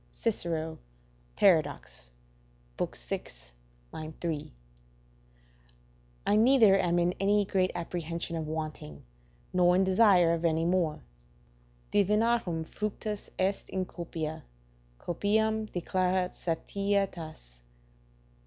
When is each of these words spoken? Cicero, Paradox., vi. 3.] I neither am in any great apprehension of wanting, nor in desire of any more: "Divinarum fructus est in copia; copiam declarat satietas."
Cicero, 0.11 0.79
Paradox., 1.35 2.09
vi. 2.79 4.11
3.] 4.19 4.51
I 6.25 6.35
neither 6.35 6.75
am 6.79 6.97
in 6.97 7.13
any 7.19 7.45
great 7.45 7.69
apprehension 7.75 8.35
of 8.35 8.47
wanting, 8.47 9.03
nor 9.53 9.75
in 9.75 9.83
desire 9.83 10.33
of 10.33 10.43
any 10.43 10.65
more: 10.65 11.03
"Divinarum 11.91 12.65
fructus 12.65 13.29
est 13.37 13.69
in 13.69 13.85
copia; 13.85 14.41
copiam 14.99 15.67
declarat 15.71 16.31
satietas." 16.33 17.59